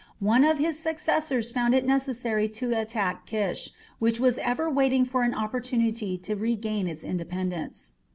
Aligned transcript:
One 0.19 0.43
of 0.43 0.57
his 0.57 0.79
successors 0.79 1.51
found 1.51 1.75
it 1.75 1.85
necessary 1.85 2.49
to 2.49 2.71
attack 2.73 3.27
Kish, 3.27 3.69
which 3.99 4.19
was 4.19 4.39
ever 4.39 4.67
waiting 4.67 5.05
for 5.05 5.21
an 5.21 5.35
opportunity 5.35 6.17
to 6.17 6.35
regain 6.35 6.87
its 6.87 7.03
independence. 7.03 7.93